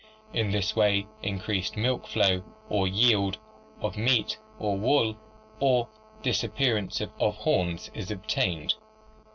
[0.33, 3.37] In this way increased milk flow or yield
[3.81, 5.15] of meat or wool,
[5.59, 5.89] or
[6.23, 8.73] the disap pearance of horns is obtained.